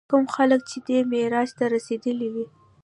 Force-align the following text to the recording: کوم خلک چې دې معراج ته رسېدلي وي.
کوم 0.09 0.23
خلک 0.35 0.61
چې 0.69 0.77
دې 0.87 0.97
معراج 1.11 1.49
ته 1.59 1.65
رسېدلي 1.75 2.27
وي. 2.33 2.45